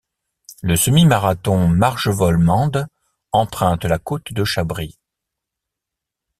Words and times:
Le 0.63 0.77
semi-marathon 0.77 1.67
Marvejols-Mende 1.67 2.87
emprunte 3.33 3.85
la 3.85 3.99
côte 3.99 4.33
de 4.33 4.43
Chabrits. 4.43 4.97